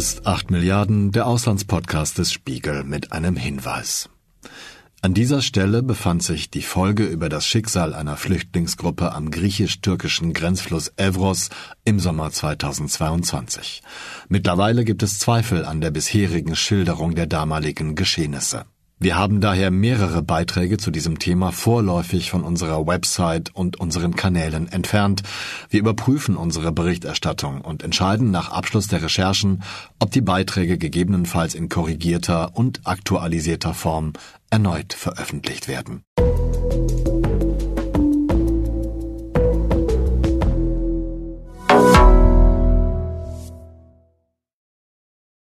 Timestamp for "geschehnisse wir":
17.94-19.16